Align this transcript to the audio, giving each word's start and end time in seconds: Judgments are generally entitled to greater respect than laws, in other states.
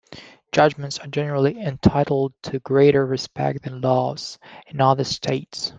Judgments 0.51 0.97
are 0.97 1.05
generally 1.05 1.59
entitled 1.61 2.33
to 2.41 2.57
greater 2.61 3.05
respect 3.05 3.61
than 3.65 3.81
laws, 3.81 4.39
in 4.65 4.81
other 4.81 5.03
states. 5.03 5.69